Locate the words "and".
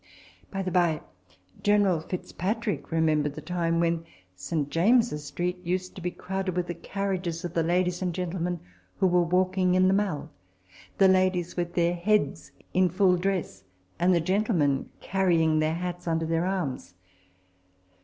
8.01-8.15, 13.99-14.11